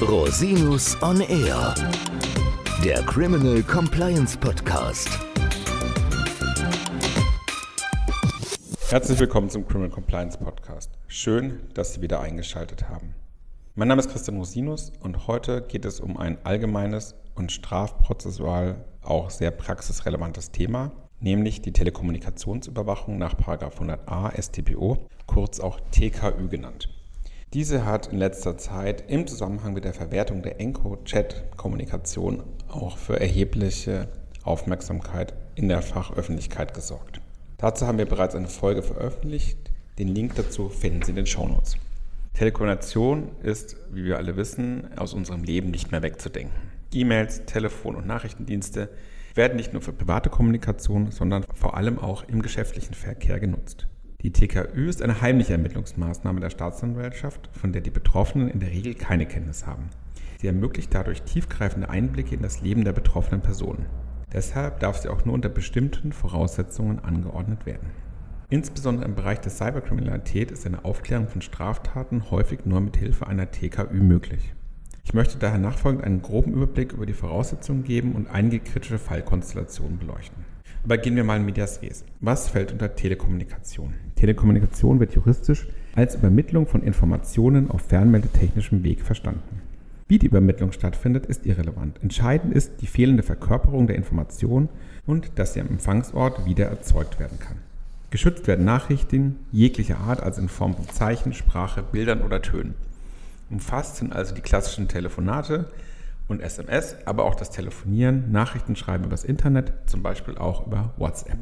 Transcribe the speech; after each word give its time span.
Rosinus 0.00 0.96
on 1.02 1.20
Air, 1.22 1.74
der 2.84 3.02
Criminal 3.02 3.62
Compliance 3.64 4.38
Podcast. 4.38 5.08
Herzlich 8.88 9.18
willkommen 9.18 9.50
zum 9.50 9.66
Criminal 9.66 9.90
Compliance 9.90 10.38
Podcast. 10.38 10.92
Schön, 11.08 11.60
dass 11.74 11.94
Sie 11.94 12.00
wieder 12.00 12.20
eingeschaltet 12.20 12.88
haben. 12.88 13.16
Mein 13.74 13.88
Name 13.88 14.00
ist 14.00 14.10
Christian 14.10 14.36
Rosinus 14.36 14.92
und 15.00 15.26
heute 15.26 15.62
geht 15.62 15.84
es 15.84 15.98
um 15.98 16.16
ein 16.16 16.38
allgemeines 16.44 17.16
und 17.34 17.50
strafprozessual 17.50 18.84
auch 19.02 19.30
sehr 19.30 19.50
praxisrelevantes 19.50 20.52
Thema, 20.52 20.92
nämlich 21.18 21.60
die 21.60 21.72
Telekommunikationsüberwachung 21.72 23.18
nach 23.18 23.34
100a 23.34 24.40
StPO, 24.40 25.08
kurz 25.26 25.58
auch 25.58 25.80
TKÜ 25.90 26.48
genannt. 26.48 26.97
Diese 27.54 27.86
hat 27.86 28.08
in 28.08 28.18
letzter 28.18 28.58
Zeit 28.58 29.04
im 29.08 29.26
Zusammenhang 29.26 29.72
mit 29.72 29.86
der 29.86 29.94
Verwertung 29.94 30.42
der 30.42 30.60
Enco-Chat-Kommunikation 30.60 32.42
auch 32.68 32.98
für 32.98 33.18
erhebliche 33.18 34.08
Aufmerksamkeit 34.42 35.32
in 35.54 35.68
der 35.68 35.80
Fachöffentlichkeit 35.80 36.74
gesorgt. 36.74 37.22
Dazu 37.56 37.86
haben 37.86 37.96
wir 37.96 38.04
bereits 38.04 38.34
eine 38.34 38.48
Folge 38.48 38.82
veröffentlicht. 38.82 39.56
Den 39.98 40.08
Link 40.08 40.34
dazu 40.34 40.68
finden 40.68 41.00
Sie 41.00 41.12
in 41.12 41.16
den 41.16 41.24
Shownotes. 41.24 41.78
Telekommunikation 42.34 43.30
ist, 43.42 43.76
wie 43.92 44.04
wir 44.04 44.18
alle 44.18 44.36
wissen, 44.36 44.86
aus 44.98 45.14
unserem 45.14 45.42
Leben 45.42 45.70
nicht 45.70 45.90
mehr 45.90 46.02
wegzudenken. 46.02 46.54
E-Mails, 46.92 47.46
Telefon- 47.46 47.96
und 47.96 48.06
Nachrichtendienste 48.06 48.90
werden 49.34 49.56
nicht 49.56 49.72
nur 49.72 49.80
für 49.80 49.94
private 49.94 50.28
Kommunikation, 50.28 51.12
sondern 51.12 51.46
vor 51.54 51.78
allem 51.78 51.98
auch 51.98 52.24
im 52.28 52.42
geschäftlichen 52.42 52.92
Verkehr 52.92 53.40
genutzt. 53.40 53.86
Die 54.22 54.32
TKÜ 54.32 54.88
ist 54.88 55.00
eine 55.00 55.20
heimliche 55.20 55.52
Ermittlungsmaßnahme 55.52 56.40
der 56.40 56.50
Staatsanwaltschaft, 56.50 57.48
von 57.52 57.72
der 57.72 57.82
die 57.82 57.90
Betroffenen 57.90 58.48
in 58.48 58.58
der 58.58 58.70
Regel 58.70 58.94
keine 58.94 59.26
Kenntnis 59.26 59.64
haben. 59.64 59.90
Sie 60.40 60.48
ermöglicht 60.48 60.92
dadurch 60.92 61.22
tiefgreifende 61.22 61.88
Einblicke 61.88 62.34
in 62.34 62.42
das 62.42 62.60
Leben 62.60 62.82
der 62.82 62.92
betroffenen 62.92 63.42
Personen. 63.42 63.86
Deshalb 64.32 64.80
darf 64.80 64.98
sie 64.98 65.08
auch 65.08 65.24
nur 65.24 65.36
unter 65.36 65.48
bestimmten 65.48 66.12
Voraussetzungen 66.12 66.98
angeordnet 66.98 67.64
werden. 67.64 67.90
Insbesondere 68.50 69.06
im 69.06 69.14
Bereich 69.14 69.38
der 69.38 69.52
Cyberkriminalität 69.52 70.50
ist 70.50 70.66
eine 70.66 70.84
Aufklärung 70.84 71.28
von 71.28 71.40
Straftaten 71.40 72.28
häufig 72.32 72.64
nur 72.64 72.80
mit 72.80 72.96
Hilfe 72.96 73.28
einer 73.28 73.52
TKÜ 73.52 74.02
möglich. 74.02 74.52
Ich 75.04 75.14
möchte 75.14 75.38
daher 75.38 75.58
nachfolgend 75.58 76.02
einen 76.02 76.22
groben 76.22 76.54
Überblick 76.54 76.92
über 76.92 77.06
die 77.06 77.12
Voraussetzungen 77.12 77.84
geben 77.84 78.16
und 78.16 78.26
einige 78.26 78.58
kritische 78.58 78.98
Fallkonstellationen 78.98 80.00
beleuchten. 80.00 80.44
Gehen 80.96 81.16
wir 81.16 81.24
mal 81.24 81.36
in 81.36 81.44
Medias 81.44 81.82
Res. 81.82 82.02
Was 82.20 82.48
fällt 82.48 82.72
unter 82.72 82.96
Telekommunikation? 82.96 83.92
Telekommunikation 84.16 84.98
wird 84.98 85.14
juristisch 85.14 85.68
als 85.94 86.14
Übermittlung 86.14 86.66
von 86.66 86.82
Informationen 86.82 87.70
auf 87.70 87.82
fernmeldetechnischem 87.82 88.82
Weg 88.82 89.02
verstanden. 89.02 89.60
Wie 90.08 90.18
die 90.18 90.26
Übermittlung 90.26 90.72
stattfindet, 90.72 91.26
ist 91.26 91.44
irrelevant. 91.44 92.02
Entscheidend 92.02 92.54
ist 92.54 92.80
die 92.80 92.86
fehlende 92.86 93.22
Verkörperung 93.22 93.86
der 93.86 93.96
Information 93.96 94.70
und 95.06 95.38
dass 95.38 95.52
sie 95.52 95.60
am 95.60 95.68
Empfangsort 95.68 96.46
wieder 96.46 96.66
erzeugt 96.66 97.20
werden 97.20 97.38
kann. 97.38 97.58
Geschützt 98.10 98.46
werden 98.46 98.64
Nachrichten 98.64 99.36
jeglicher 99.52 99.98
Art, 99.98 100.22
also 100.22 100.40
in 100.40 100.48
Form 100.48 100.74
von 100.74 100.88
Zeichen, 100.88 101.34
Sprache, 101.34 101.82
Bildern 101.82 102.22
oder 102.22 102.40
Tönen. 102.40 102.74
Umfasst 103.50 103.96
sind 103.96 104.14
also 104.14 104.34
die 104.34 104.40
klassischen 104.40 104.88
Telefonate, 104.88 105.70
und 106.28 106.40
SMS, 106.40 106.96
aber 107.06 107.24
auch 107.24 107.34
das 107.34 107.50
Telefonieren, 107.50 108.30
Nachrichten 108.30 108.76
schreiben 108.76 109.04
übers 109.04 109.24
Internet, 109.24 109.72
zum 109.86 110.02
Beispiel 110.02 110.36
auch 110.36 110.66
über 110.66 110.94
WhatsApp. 110.98 111.38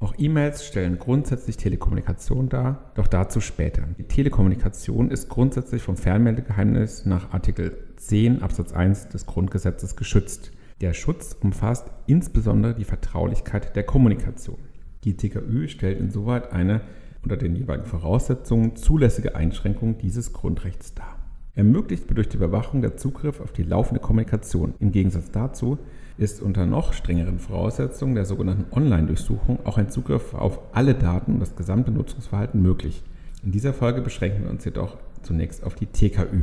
Auch 0.00 0.14
E-Mails 0.18 0.66
stellen 0.66 0.98
grundsätzlich 0.98 1.56
Telekommunikation 1.56 2.48
dar, 2.48 2.92
doch 2.94 3.06
dazu 3.06 3.40
später. 3.40 3.82
Die 3.98 4.04
Telekommunikation 4.04 5.10
ist 5.10 5.28
grundsätzlich 5.28 5.82
vom 5.82 5.96
Fernmeldegeheimnis 5.96 7.06
nach 7.06 7.32
Artikel 7.32 7.76
10 7.96 8.42
Absatz 8.42 8.72
1 8.72 9.08
des 9.08 9.26
Grundgesetzes 9.26 9.96
geschützt. 9.96 10.52
Der 10.80 10.92
Schutz 10.92 11.36
umfasst 11.40 11.90
insbesondere 12.06 12.74
die 12.74 12.84
Vertraulichkeit 12.84 13.76
der 13.76 13.84
Kommunikation. 13.84 14.58
Die 15.04 15.16
TKÜ 15.16 15.68
stellt 15.68 16.00
insoweit 16.00 16.52
eine 16.52 16.82
unter 17.22 17.36
den 17.36 17.56
jeweiligen 17.56 17.86
Voraussetzungen 17.88 18.76
zulässige 18.76 19.34
Einschränkung 19.34 19.96
dieses 19.98 20.32
Grundrechts 20.32 20.94
dar 20.94 21.23
ermöglicht 21.54 22.04
durch 22.14 22.28
die 22.28 22.36
Überwachung 22.36 22.82
der 22.82 22.96
Zugriff 22.96 23.40
auf 23.40 23.52
die 23.52 23.62
laufende 23.62 24.00
Kommunikation. 24.00 24.74
Im 24.80 24.92
Gegensatz 24.92 25.30
dazu 25.30 25.78
ist 26.16 26.42
unter 26.42 26.66
noch 26.66 26.92
strengeren 26.92 27.38
Voraussetzungen 27.38 28.14
der 28.14 28.24
sogenannten 28.24 28.72
Online-Durchsuchung 28.72 29.60
auch 29.64 29.78
ein 29.78 29.90
Zugriff 29.90 30.34
auf 30.34 30.60
alle 30.72 30.94
Daten 30.94 31.34
und 31.34 31.40
das 31.40 31.56
gesamte 31.56 31.90
Nutzungsverhalten 31.90 32.60
möglich. 32.60 33.02
In 33.44 33.52
dieser 33.52 33.72
Folge 33.72 34.00
beschränken 34.00 34.44
wir 34.44 34.50
uns 34.50 34.64
jedoch 34.64 34.96
zunächst 35.22 35.64
auf 35.64 35.74
die 35.74 35.86
TKÜ. 35.86 36.42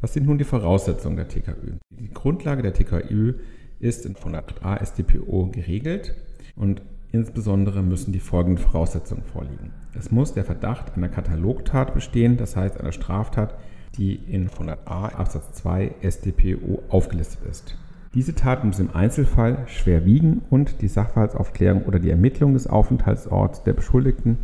Was 0.00 0.12
sind 0.12 0.26
nun 0.26 0.38
die 0.38 0.44
Voraussetzungen 0.44 1.16
der 1.16 1.28
TKÜ? 1.28 1.74
Die 1.90 2.12
Grundlage 2.12 2.62
der 2.62 2.74
TKÜ 2.74 3.34
ist 3.80 4.06
in 4.06 4.14
108a 4.14 4.84
StPO 4.84 5.50
geregelt 5.50 6.14
und 6.56 6.82
insbesondere 7.12 7.82
müssen 7.82 8.12
die 8.12 8.20
folgenden 8.20 8.62
Voraussetzungen 8.62 9.22
vorliegen. 9.22 9.72
Es 9.96 10.10
muss 10.10 10.34
der 10.34 10.44
Verdacht 10.44 10.96
einer 10.96 11.08
Katalogtat 11.08 11.94
bestehen, 11.94 12.36
das 12.36 12.56
heißt 12.56 12.80
einer 12.80 12.92
Straftat, 12.92 13.54
die 13.96 14.14
in 14.14 14.48
100a 14.48 15.14
Absatz 15.14 15.52
2 15.54 15.94
StPO 16.02 16.82
aufgelistet 16.88 17.40
ist. 17.50 17.76
Diese 18.14 18.34
Tat 18.34 18.64
muss 18.64 18.78
im 18.78 18.94
Einzelfall 18.94 19.64
schwer 19.66 20.04
wiegen 20.04 20.42
und 20.48 20.80
die 20.82 20.88
Sachverhaltsaufklärung 20.88 21.82
oder 21.82 21.98
die 21.98 22.10
Ermittlung 22.10 22.54
des 22.54 22.66
Aufenthaltsorts 22.66 23.64
der 23.64 23.72
Beschuldigten 23.72 24.38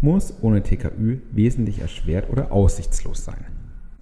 muss 0.00 0.34
ohne 0.42 0.62
TKÜ 0.62 1.18
wesentlich 1.32 1.80
erschwert 1.80 2.30
oder 2.30 2.52
aussichtslos 2.52 3.24
sein. 3.24 3.44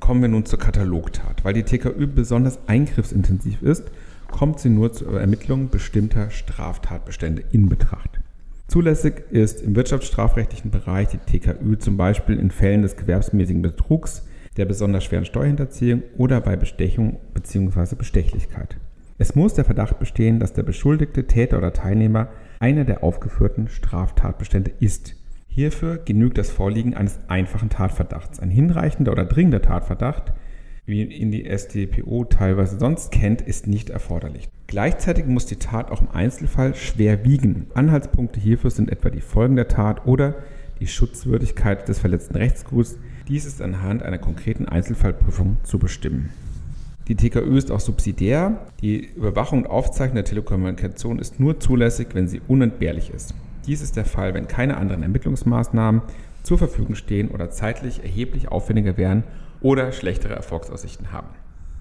Kommen 0.00 0.20
wir 0.20 0.28
nun 0.28 0.44
zur 0.44 0.58
Katalogtat. 0.58 1.44
Weil 1.44 1.54
die 1.54 1.62
TKÜ 1.62 2.06
besonders 2.06 2.58
eingriffsintensiv 2.66 3.62
ist, 3.62 3.84
kommt 4.30 4.60
sie 4.60 4.68
nur 4.68 4.92
zur 4.92 5.18
Ermittlung 5.18 5.70
bestimmter 5.70 6.30
Straftatbestände 6.30 7.42
in 7.52 7.68
Betracht. 7.68 8.20
Zulässig 8.68 9.22
ist 9.30 9.62
im 9.62 9.74
wirtschaftsstrafrechtlichen 9.76 10.70
Bereich 10.70 11.08
die 11.08 11.18
TKÜ 11.18 11.78
zum 11.78 11.96
Beispiel 11.96 12.38
in 12.38 12.50
Fällen 12.50 12.82
des 12.82 12.96
gewerbsmäßigen 12.96 13.62
Betrugs, 13.62 14.26
der 14.56 14.64
besonders 14.64 15.04
schweren 15.04 15.24
Steuerhinterziehung 15.24 16.02
oder 16.16 16.40
bei 16.40 16.56
Bestechung 16.56 17.18
bzw. 17.34 17.94
Bestechlichkeit. 17.96 18.76
Es 19.18 19.34
muss 19.34 19.54
der 19.54 19.64
Verdacht 19.64 19.98
bestehen, 19.98 20.40
dass 20.40 20.52
der 20.52 20.62
beschuldigte 20.62 21.26
Täter 21.26 21.58
oder 21.58 21.72
Teilnehmer 21.72 22.28
einer 22.60 22.84
der 22.84 23.02
aufgeführten 23.02 23.68
Straftatbestände 23.68 24.72
ist. 24.80 25.16
Hierfür 25.48 25.96
genügt 26.04 26.36
das 26.36 26.50
Vorliegen 26.50 26.94
eines 26.94 27.18
einfachen 27.28 27.70
Tatverdachts. 27.70 28.40
Ein 28.40 28.50
hinreichender 28.50 29.12
oder 29.12 29.24
dringender 29.24 29.62
Tatverdacht, 29.62 30.34
wie 30.84 31.02
ihn 31.02 31.30
die 31.30 31.46
StPO 31.50 32.24
teilweise 32.26 32.78
sonst 32.78 33.10
kennt, 33.10 33.40
ist 33.40 33.66
nicht 33.66 33.88
erforderlich. 33.88 34.48
Gleichzeitig 34.66 35.24
muss 35.26 35.46
die 35.46 35.56
Tat 35.56 35.90
auch 35.90 36.02
im 36.02 36.10
Einzelfall 36.10 36.74
schwer 36.74 37.24
wiegen. 37.24 37.66
Anhaltspunkte 37.74 38.38
hierfür 38.38 38.70
sind 38.70 38.90
etwa 38.90 39.08
die 39.08 39.22
Folgen 39.22 39.56
der 39.56 39.68
Tat 39.68 40.06
oder 40.06 40.34
die 40.78 40.86
Schutzwürdigkeit 40.86 41.88
des 41.88 41.98
verletzten 41.98 42.36
Rechtsguts, 42.36 42.98
dies 43.28 43.44
ist 43.44 43.60
anhand 43.60 44.02
einer 44.02 44.18
konkreten 44.18 44.66
Einzelfallprüfung 44.66 45.56
zu 45.64 45.78
bestimmen. 45.78 46.30
Die 47.08 47.14
TKÜ 47.14 47.56
ist 47.56 47.70
auch 47.70 47.80
subsidiär. 47.80 48.66
Die 48.80 49.06
Überwachung 49.14 49.60
und 49.60 49.70
Aufzeichnung 49.70 50.16
der 50.16 50.24
Telekommunikation 50.24 51.18
ist 51.18 51.38
nur 51.38 51.60
zulässig, 51.60 52.08
wenn 52.14 52.28
sie 52.28 52.40
unentbehrlich 52.48 53.10
ist. 53.10 53.34
Dies 53.66 53.80
ist 53.80 53.96
der 53.96 54.04
Fall, 54.04 54.34
wenn 54.34 54.48
keine 54.48 54.76
anderen 54.76 55.02
Ermittlungsmaßnahmen 55.02 56.02
zur 56.42 56.58
Verfügung 56.58 56.94
stehen 56.94 57.28
oder 57.28 57.50
zeitlich 57.50 58.02
erheblich 58.02 58.48
aufwendiger 58.48 58.96
wären 58.96 59.24
oder 59.60 59.92
schlechtere 59.92 60.34
Erfolgsaussichten 60.34 61.12
haben. 61.12 61.28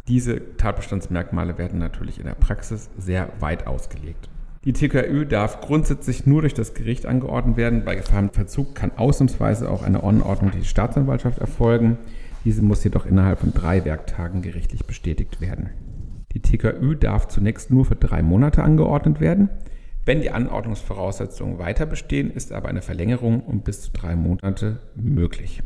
Diese 0.07 0.57
Tatbestandsmerkmale 0.57 1.57
werden 1.57 1.79
natürlich 1.79 2.19
in 2.19 2.25
der 2.25 2.35
Praxis 2.35 2.89
sehr 2.97 3.29
weit 3.39 3.67
ausgelegt. 3.67 4.29
Die 4.65 4.73
TKÜ 4.73 5.27
darf 5.27 5.61
grundsätzlich 5.61 6.25
nur 6.25 6.41
durch 6.41 6.55
das 6.55 6.73
Gericht 6.73 7.05
angeordnet 7.05 7.55
werden. 7.55 7.85
Bei 7.85 7.93
Gefahrenverzug 7.93 8.73
kann 8.73 8.91
ausnahmsweise 8.97 9.69
auch 9.69 9.83
eine 9.83 10.03
Anordnung 10.03 10.49
durch 10.49 10.63
die 10.63 10.69
Staatsanwaltschaft 10.69 11.37
erfolgen. 11.37 11.99
Diese 12.45 12.63
muss 12.63 12.83
jedoch 12.83 13.05
innerhalb 13.05 13.40
von 13.40 13.53
drei 13.53 13.85
Werktagen 13.85 14.41
gerichtlich 14.41 14.84
bestätigt 14.87 15.40
werden. 15.40 15.69
Die 16.31 16.40
TKÜ 16.40 16.95
darf 16.95 17.28
zunächst 17.28 17.69
nur 17.69 17.85
für 17.85 17.95
drei 17.95 18.23
Monate 18.23 18.63
angeordnet 18.63 19.19
werden. 19.19 19.49
Wenn 20.03 20.22
die 20.22 20.31
Anordnungsvoraussetzungen 20.31 21.59
weiter 21.59 21.85
bestehen, 21.85 22.31
ist 22.31 22.51
aber 22.51 22.67
eine 22.67 22.81
Verlängerung 22.81 23.41
um 23.41 23.61
bis 23.61 23.81
zu 23.81 23.91
drei 23.91 24.16
Monate 24.16 24.79
möglich. 24.95 25.61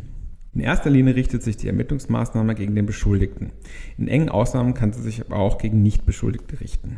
In 0.53 0.59
erster 0.59 0.89
Linie 0.89 1.15
richtet 1.15 1.41
sich 1.41 1.55
die 1.55 1.67
Ermittlungsmaßnahme 1.67 2.53
gegen 2.53 2.75
den 2.75 2.85
Beschuldigten. 2.85 3.53
In 3.97 4.09
engen 4.09 4.27
Ausnahmen 4.27 4.73
kann 4.73 4.91
sie 4.91 5.01
sich 5.01 5.21
aber 5.21 5.37
auch 5.37 5.57
gegen 5.57 5.81
Nichtbeschuldigte 5.83 6.59
richten. 6.59 6.97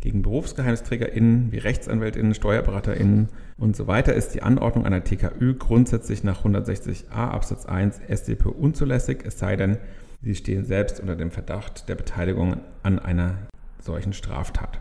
Gegen 0.00 0.22
BerufsgeheimnisträgerInnen 0.22 1.50
wie 1.50 1.58
RechtsanwältInnen, 1.58 2.32
SteuerberaterInnen 2.32 3.28
und 3.56 3.74
so 3.74 3.88
weiter 3.88 4.14
ist 4.14 4.32
die 4.32 4.42
Anordnung 4.42 4.86
einer 4.86 5.02
TKÜ 5.02 5.54
grundsätzlich 5.54 6.22
nach 6.22 6.44
160a 6.44 7.10
Absatz 7.10 7.66
1 7.66 8.00
StP 8.08 8.48
unzulässig, 8.48 9.24
es 9.24 9.40
sei 9.40 9.56
denn, 9.56 9.78
sie 10.22 10.36
stehen 10.36 10.64
selbst 10.64 11.00
unter 11.00 11.16
dem 11.16 11.32
Verdacht 11.32 11.88
der 11.88 11.96
Beteiligung 11.96 12.60
an 12.84 13.00
einer 13.00 13.48
solchen 13.80 14.12
Straftat. 14.12 14.80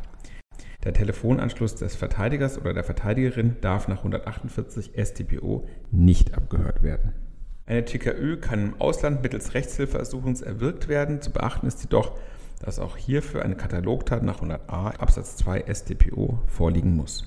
Der 0.83 0.93
Telefonanschluss 0.93 1.73
des 1.73 1.95
Verteidigers 1.95 2.59
oder 2.59 2.75
der 2.75 2.83
Verteidigerin 2.83 3.55
darf 3.61 3.87
nach 3.87 3.97
148 3.97 4.91
StPO 4.95 5.67
nicht 5.89 6.35
abgehört 6.35 6.83
werden. 6.83 7.13
Eine 7.65 7.83
TKÜ 7.83 8.37
kann 8.37 8.67
im 8.67 8.79
Ausland 8.81 9.23
mittels 9.23 9.55
Rechtshilfeersuchens 9.55 10.41
erwirkt 10.41 10.87
werden. 10.87 11.21
Zu 11.21 11.31
beachten 11.31 11.65
ist 11.65 11.81
jedoch, 11.81 12.15
dass 12.59 12.79
auch 12.79 12.97
hierfür 12.97 13.43
eine 13.43 13.55
Katalogtat 13.55 14.23
nach 14.23 14.41
100a 14.41 14.97
Absatz 14.97 15.35
2 15.37 15.65
StPO 15.73 16.39
vorliegen 16.47 16.95
muss. 16.95 17.25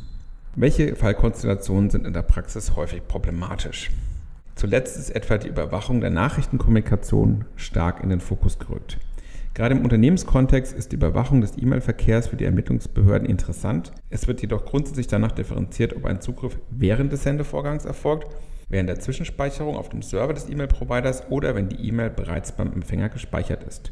Welche 0.56 0.96
Fallkonstellationen 0.96 1.90
sind 1.90 2.06
in 2.06 2.12
der 2.12 2.22
Praxis 2.22 2.74
häufig 2.76 3.06
problematisch? 3.06 3.90
Zuletzt 4.56 4.98
ist 4.98 5.10
etwa 5.10 5.38
die 5.38 5.48
Überwachung 5.48 6.00
der 6.00 6.10
Nachrichtenkommunikation 6.10 7.44
stark 7.56 8.02
in 8.02 8.10
den 8.10 8.20
Fokus 8.20 8.58
gerückt. 8.58 8.98
Gerade 9.54 9.74
im 9.74 9.82
Unternehmenskontext 9.82 10.72
ist 10.72 10.92
die 10.92 10.96
Überwachung 10.96 11.40
des 11.40 11.56
E-Mail-Verkehrs 11.56 12.28
für 12.28 12.36
die 12.36 12.44
Ermittlungsbehörden 12.44 13.28
interessant. 13.28 13.92
Es 14.08 14.28
wird 14.28 14.42
jedoch 14.42 14.64
grundsätzlich 14.64 15.06
danach 15.06 15.32
differenziert, 15.32 15.96
ob 15.96 16.04
ein 16.04 16.20
Zugriff 16.20 16.58
während 16.70 17.12
des 17.12 17.22
Sendevorgangs 17.22 17.84
erfolgt, 17.84 18.28
während 18.68 18.88
der 18.88 19.00
Zwischenspeicherung 19.00 19.76
auf 19.76 19.88
dem 19.88 20.02
Server 20.02 20.34
des 20.34 20.48
E-Mail-Providers 20.48 21.30
oder 21.30 21.54
wenn 21.54 21.68
die 21.68 21.88
E-Mail 21.88 22.10
bereits 22.10 22.52
beim 22.52 22.72
Empfänger 22.72 23.08
gespeichert 23.08 23.64
ist. 23.64 23.90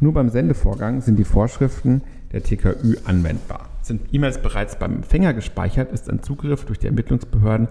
Nur 0.00 0.12
beim 0.12 0.28
Sendevorgang 0.28 1.00
sind 1.00 1.18
die 1.18 1.24
Vorschriften 1.24 2.02
der 2.32 2.42
TKÜ 2.42 2.96
anwendbar. 3.04 3.68
Sind 3.82 4.02
E-Mails 4.12 4.38
bereits 4.38 4.78
beim 4.78 4.96
Empfänger 4.96 5.34
gespeichert, 5.34 5.92
ist 5.92 6.10
ein 6.10 6.22
Zugriff 6.22 6.64
durch 6.64 6.78
die 6.78 6.86
Ermittlungsbehörden 6.86 7.68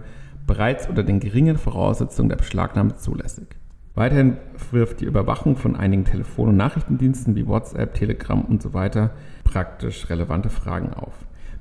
bereits 0.47 0.87
unter 0.87 1.03
den 1.03 1.19
geringen 1.19 1.57
Voraussetzungen 1.57 2.29
der 2.29 2.37
Beschlagnahme 2.37 2.95
zulässig. 2.95 3.47
Weiterhin 3.93 4.37
wirft 4.71 5.01
die 5.01 5.05
Überwachung 5.05 5.55
von 5.55 5.75
einigen 5.75 6.05
Telefon- 6.05 6.49
und 6.49 6.57
Nachrichtendiensten 6.57 7.35
wie 7.35 7.47
WhatsApp, 7.47 7.95
Telegram 7.95 8.45
usw. 8.45 8.89
So 8.93 9.09
praktisch 9.43 10.09
relevante 10.09 10.49
Fragen 10.49 10.93
auf. 10.93 11.13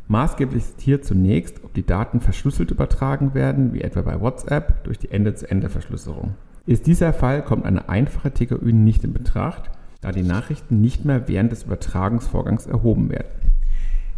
Maßgeblich 0.09 0.63
ist 0.63 0.81
hier 0.81 1.03
zunächst, 1.03 1.65
ob 1.65 1.75
die 1.75 1.85
Daten 1.85 2.21
verschlüsselt 2.21 2.71
übertragen 2.71 3.35
werden, 3.35 3.73
wie 3.75 3.81
etwa 3.81 4.03
bei 4.03 4.21
WhatsApp 4.21 4.85
durch 4.85 4.99
die 4.99 5.11
Ende-zu-Ende-Verschlüsselung. 5.11 6.35
Ist 6.67 6.87
dieser 6.87 7.13
Fall, 7.13 7.43
kommt 7.43 7.65
eine 7.65 7.89
einfache 7.89 8.31
TKÜ 8.31 8.73
nicht 8.73 9.03
in 9.03 9.13
Betracht, 9.13 9.71
da 10.01 10.13
die 10.13 10.23
Nachrichten 10.23 10.81
nicht 10.81 11.05
mehr 11.05 11.29
während 11.29 11.53
des 11.53 11.65
Übertragungsvorgangs 11.65 12.67
erhoben 12.67 13.11
werden. 13.11 13.29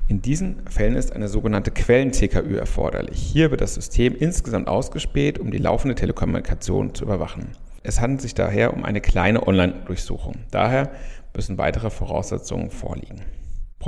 In 0.09 0.23
diesen 0.23 0.67
Fällen 0.67 0.97
ist 0.97 1.13
eine 1.13 1.29
sogenannte 1.29 1.71
Quellen-TKÜ 1.71 2.57
erforderlich. 2.57 3.19
Hier 3.19 3.51
wird 3.51 3.61
das 3.61 3.75
System 3.75 4.15
insgesamt 4.17 4.67
ausgespäht, 4.67 5.39
um 5.39 5.51
die 5.51 5.59
laufende 5.59 5.95
Telekommunikation 5.95 6.95
zu 6.95 7.05
überwachen. 7.05 7.49
Es 7.83 8.01
handelt 8.01 8.23
sich 8.23 8.35
daher 8.35 8.73
um 8.73 8.85
eine 8.85 9.03
kleine 9.03 9.47
Online-Durchsuchung. 9.47 10.37
Daher 10.51 10.91
müssen 11.35 11.59
weitere 11.59 11.91
Voraussetzungen 11.91 12.71
vorliegen. 12.71 13.21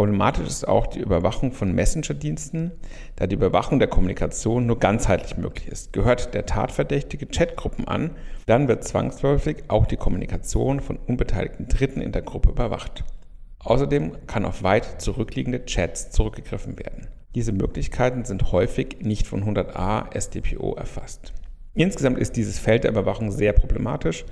Problematisch 0.01 0.47
ist 0.47 0.67
auch 0.67 0.87
die 0.87 1.01
Überwachung 1.01 1.53
von 1.53 1.75
Messenger-Diensten, 1.75 2.73
da 3.17 3.27
die 3.27 3.35
Überwachung 3.35 3.79
der 3.79 3.89
Kommunikation 3.89 4.65
nur 4.65 4.79
ganzheitlich 4.79 5.37
möglich 5.37 5.69
ist. 5.69 5.93
Gehört 5.93 6.33
der 6.33 6.47
Tatverdächtige 6.47 7.27
Chatgruppen 7.27 7.87
an, 7.87 8.13
dann 8.47 8.67
wird 8.67 8.83
zwangsläufig 8.83 9.65
auch 9.69 9.85
die 9.85 9.99
Kommunikation 9.99 10.81
von 10.81 10.97
unbeteiligten 10.97 11.69
Dritten 11.69 12.01
in 12.01 12.13
der 12.13 12.23
Gruppe 12.23 12.49
überwacht. 12.49 13.05
Außerdem 13.59 14.27
kann 14.27 14.47
auf 14.47 14.63
weit 14.63 15.03
zurückliegende 15.03 15.67
Chats 15.67 16.11
zurückgegriffen 16.13 16.79
werden. 16.79 17.09
Diese 17.35 17.53
Möglichkeiten 17.53 18.25
sind 18.25 18.53
häufig 18.53 19.01
nicht 19.03 19.27
von 19.27 19.45
100a 19.45 20.15
SDPO 20.15 20.77
erfasst. 20.77 21.35
Insgesamt 21.75 22.17
ist 22.17 22.37
dieses 22.37 22.59
Feld 22.59 22.85
der 22.85 22.93
Überwachung 22.93 23.31
sehr 23.31 23.53
problematisch 23.53 24.25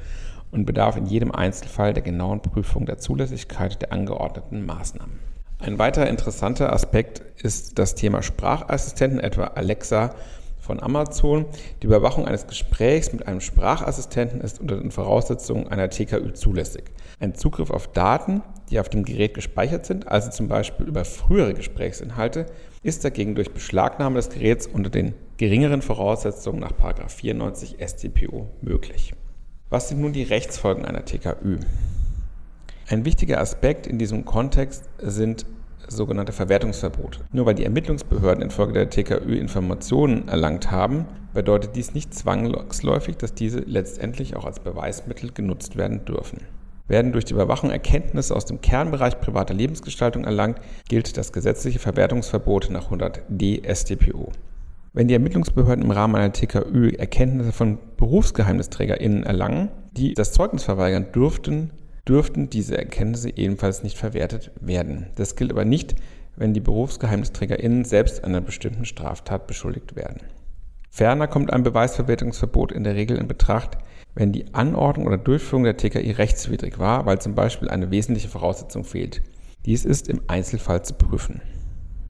und 0.50 0.64
bedarf 0.64 0.96
in 0.96 1.04
jedem 1.04 1.30
Einzelfall 1.30 1.92
der 1.92 2.02
genauen 2.02 2.40
Prüfung 2.40 2.86
der 2.86 2.96
Zulässigkeit 2.96 3.82
der 3.82 3.92
angeordneten 3.92 4.64
Maßnahmen. 4.64 5.28
Ein 5.60 5.78
weiterer 5.78 6.06
interessanter 6.06 6.72
Aspekt 6.72 7.20
ist 7.42 7.80
das 7.80 7.96
Thema 7.96 8.22
Sprachassistenten, 8.22 9.18
etwa 9.18 9.44
Alexa 9.44 10.14
von 10.60 10.80
Amazon. 10.80 11.46
Die 11.82 11.86
Überwachung 11.86 12.26
eines 12.26 12.46
Gesprächs 12.46 13.12
mit 13.12 13.26
einem 13.26 13.40
Sprachassistenten 13.40 14.40
ist 14.40 14.60
unter 14.60 14.76
den 14.76 14.92
Voraussetzungen 14.92 15.66
einer 15.66 15.90
TKÜ 15.90 16.32
zulässig. 16.34 16.84
Ein 17.18 17.34
Zugriff 17.34 17.70
auf 17.70 17.88
Daten, 17.88 18.42
die 18.70 18.78
auf 18.78 18.88
dem 18.88 19.04
Gerät 19.04 19.34
gespeichert 19.34 19.84
sind, 19.84 20.06
also 20.06 20.30
zum 20.30 20.46
Beispiel 20.46 20.86
über 20.86 21.04
frühere 21.04 21.54
Gesprächsinhalte, 21.54 22.46
ist 22.84 23.04
dagegen 23.04 23.34
durch 23.34 23.52
Beschlagnahme 23.52 24.16
des 24.16 24.28
Geräts 24.28 24.68
unter 24.68 24.90
den 24.90 25.14
geringeren 25.38 25.82
Voraussetzungen 25.82 26.60
nach 26.60 26.72
94 27.08 27.78
StPO 27.84 28.48
möglich. 28.62 29.12
Was 29.70 29.88
sind 29.88 30.00
nun 30.00 30.12
die 30.12 30.22
Rechtsfolgen 30.22 30.84
einer 30.84 31.04
TKÜ? 31.04 31.58
Ein 32.90 33.04
wichtiger 33.04 33.38
Aspekt 33.38 33.86
in 33.86 33.98
diesem 33.98 34.24
Kontext 34.24 34.88
sind 34.98 35.44
sogenannte 35.88 36.32
Verwertungsverbote. 36.32 37.20
Nur 37.32 37.44
weil 37.44 37.54
die 37.54 37.64
Ermittlungsbehörden 37.64 38.42
infolge 38.42 38.72
der 38.72 38.88
TKÜ 38.88 39.34
Informationen 39.34 40.26
erlangt 40.26 40.70
haben, 40.70 41.04
bedeutet 41.34 41.76
dies 41.76 41.92
nicht 41.92 42.14
zwangsläufig, 42.14 43.18
dass 43.18 43.34
diese 43.34 43.58
letztendlich 43.60 44.36
auch 44.36 44.46
als 44.46 44.60
Beweismittel 44.60 45.32
genutzt 45.32 45.76
werden 45.76 46.06
dürfen. 46.06 46.38
Werden 46.86 47.12
durch 47.12 47.26
die 47.26 47.34
Überwachung 47.34 47.70
Erkenntnisse 47.70 48.34
aus 48.34 48.46
dem 48.46 48.62
Kernbereich 48.62 49.20
privater 49.20 49.52
Lebensgestaltung 49.52 50.24
erlangt, 50.24 50.58
gilt 50.88 51.18
das 51.18 51.34
gesetzliche 51.34 51.80
Verwertungsverbot 51.80 52.70
nach 52.70 52.90
100d 52.90 53.70
StPO. 53.70 54.32
Wenn 54.94 55.08
die 55.08 55.14
Ermittlungsbehörden 55.14 55.84
im 55.84 55.90
Rahmen 55.90 56.16
einer 56.16 56.32
TKÜ 56.32 56.94
Erkenntnisse 56.96 57.52
von 57.52 57.76
BerufsgeheimnisträgerInnen 57.98 59.24
erlangen, 59.24 59.68
die 59.92 60.14
das 60.14 60.32
Zeugnis 60.32 60.64
verweigern 60.64 61.12
dürften, 61.12 61.72
dürften 62.08 62.50
diese 62.50 62.78
Erkenntnisse 62.78 63.36
ebenfalls 63.36 63.82
nicht 63.82 63.98
verwertet 63.98 64.50
werden. 64.60 65.06
Das 65.16 65.36
gilt 65.36 65.52
aber 65.52 65.64
nicht, 65.64 65.94
wenn 66.36 66.54
die 66.54 66.60
BerufsgeheimnisträgerInnen 66.60 67.84
selbst 67.84 68.24
einer 68.24 68.40
bestimmten 68.40 68.84
Straftat 68.84 69.46
beschuldigt 69.46 69.96
werden. 69.96 70.22
Ferner 70.90 71.26
kommt 71.28 71.52
ein 71.52 71.62
Beweisverwertungsverbot 71.62 72.72
in 72.72 72.84
der 72.84 72.94
Regel 72.94 73.18
in 73.18 73.28
Betracht, 73.28 73.78
wenn 74.14 74.32
die 74.32 74.54
Anordnung 74.54 75.06
oder 75.06 75.18
Durchführung 75.18 75.64
der 75.64 75.76
TKI 75.76 76.12
rechtswidrig 76.12 76.78
war, 76.78 77.06
weil 77.06 77.20
zum 77.20 77.34
Beispiel 77.34 77.68
eine 77.68 77.90
wesentliche 77.90 78.28
Voraussetzung 78.28 78.84
fehlt. 78.84 79.22
Dies 79.66 79.84
ist 79.84 80.08
im 80.08 80.22
Einzelfall 80.28 80.84
zu 80.84 80.94
prüfen. 80.94 81.42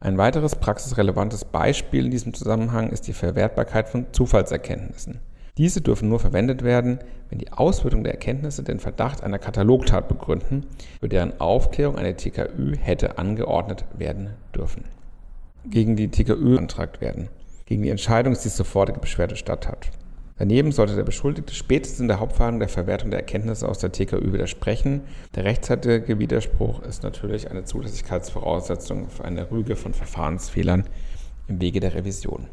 Ein 0.00 0.17
weiteres 0.17 0.55
praxisrelevantes 0.55 1.45
Beispiel 1.45 2.05
in 2.05 2.11
diesem 2.12 2.33
Zusammenhang 2.33 2.91
ist 2.91 3.09
die 3.09 3.12
Verwertbarkeit 3.12 3.89
von 3.89 4.06
Zufallserkenntnissen. 4.12 5.21
Diese 5.58 5.81
dürfen 5.81 6.08
nur 6.08 6.20
verwendet 6.20 6.62
werden, 6.62 7.00
wenn 7.31 7.40
die 7.40 7.52
Auswertung 7.52 8.05
der 8.05 8.12
Erkenntnisse 8.12 8.62
den 8.62 8.78
Verdacht 8.78 9.25
einer 9.25 9.40
Katalogtat 9.40 10.06
begründen, 10.06 10.66
für 11.00 11.08
deren 11.08 11.40
Aufklärung 11.40 11.99
eine 11.99 12.16
TKÜ 12.16 12.76
hätte 12.78 13.19
angeordnet 13.19 13.84
werden 13.99 14.31
dürfen. 14.55 14.84
Gegen 15.66 15.96
die 15.96 16.08
TKÜ 16.08 16.55
beantragt 16.55 17.00
werden. 17.00 17.28
Gegen 17.66 17.82
die 17.82 17.90
Entscheidung 17.90 18.34
ist 18.34 18.44
die 18.44 18.50
sofortige 18.50 19.00
Beschwerde 19.00 19.34
statt 19.34 19.66
hat. 19.66 19.90
Daneben 20.38 20.70
sollte 20.70 20.94
der 20.94 21.02
Beschuldigte 21.02 21.52
spätestens 21.52 21.99
in 21.99 22.08
der 22.08 22.20
Hauptverhandlung 22.20 22.61
der 22.61 22.69
Verwertung 22.69 23.11
der 23.11 23.19
Erkenntnisse 23.19 23.69
aus 23.69 23.81
der 23.81 23.90
TKÜ 23.90 24.32
widersprechen. 24.32 25.00
Der 25.34 25.44
rechtzeitige 25.44 26.21
Widerspruch 26.21 26.83
ist 26.83 27.02
natürlich 27.02 27.50
eine 27.50 27.64
Zulässigkeitsvoraussetzung 27.64 29.11
für 29.11 29.25
eine 29.25 29.50
Rüge 29.50 29.75
von 29.75 29.92
Verfahrensfehlern 29.92 30.85
im 31.49 31.61
Wege 31.61 31.80
der 31.80 31.94
Revision. 31.94 32.47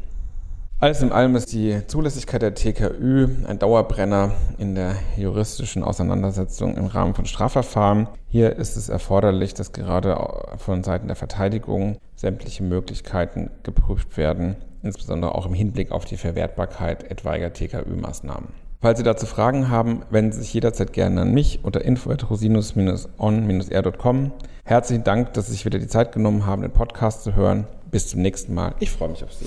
Alles 0.78 1.00
in 1.00 1.10
allem 1.10 1.34
ist 1.36 1.54
die 1.54 1.86
Zulässigkeit 1.86 2.42
der 2.42 2.54
TKÜ 2.54 3.28
ein 3.46 3.58
Dauerbrenner 3.58 4.32
in 4.58 4.74
der 4.74 4.96
juristischen 5.16 5.82
Auseinandersetzung 5.82 6.76
im 6.76 6.84
Rahmen 6.84 7.14
von 7.14 7.24
Strafverfahren. 7.24 8.08
Hier 8.28 8.56
ist 8.56 8.76
es 8.76 8.90
erforderlich, 8.90 9.54
dass 9.54 9.72
gerade 9.72 10.18
von 10.58 10.84
Seiten 10.84 11.06
der 11.06 11.16
Verteidigung 11.16 11.96
sämtliche 12.14 12.62
Möglichkeiten 12.62 13.50
geprüft 13.62 14.18
werden, 14.18 14.56
insbesondere 14.82 15.34
auch 15.34 15.46
im 15.46 15.54
Hinblick 15.54 15.92
auf 15.92 16.04
die 16.04 16.18
Verwertbarkeit 16.18 17.10
etwaiger 17.10 17.54
TKÜ-Maßnahmen. 17.54 18.48
Falls 18.82 18.98
Sie 18.98 19.04
dazu 19.04 19.24
Fragen 19.24 19.70
haben, 19.70 20.02
wenden 20.10 20.32
Sie 20.32 20.40
sich 20.40 20.52
jederzeit 20.52 20.92
gerne 20.92 21.22
an 21.22 21.32
mich 21.32 21.60
unter 21.62 21.82
info.rosinus-on-r.com. 21.82 24.32
Herzlichen 24.64 25.04
Dank, 25.04 25.32
dass 25.32 25.46
Sie 25.46 25.52
sich 25.52 25.64
wieder 25.64 25.78
die 25.78 25.88
Zeit 25.88 26.12
genommen 26.12 26.44
haben, 26.44 26.60
den 26.60 26.70
Podcast 26.70 27.24
zu 27.24 27.34
hören. 27.34 27.66
Bis 27.90 28.08
zum 28.08 28.20
nächsten 28.20 28.52
Mal. 28.52 28.74
Ich 28.78 28.90
freue 28.90 29.08
mich 29.08 29.24
auf 29.24 29.32
Sie. 29.32 29.46